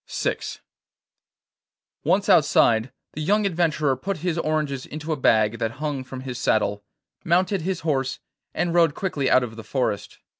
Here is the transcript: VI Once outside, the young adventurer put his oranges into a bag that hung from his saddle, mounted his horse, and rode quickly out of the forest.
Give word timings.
VI 0.09 0.37
Once 2.03 2.27
outside, 2.27 2.91
the 3.13 3.21
young 3.21 3.45
adventurer 3.45 3.95
put 3.95 4.17
his 4.25 4.35
oranges 4.39 4.87
into 4.87 5.11
a 5.11 5.15
bag 5.15 5.59
that 5.59 5.73
hung 5.73 6.03
from 6.03 6.21
his 6.21 6.39
saddle, 6.39 6.83
mounted 7.23 7.61
his 7.61 7.81
horse, 7.81 8.17
and 8.51 8.73
rode 8.73 8.95
quickly 8.95 9.29
out 9.29 9.43
of 9.43 9.55
the 9.57 9.63
forest. 9.63 10.17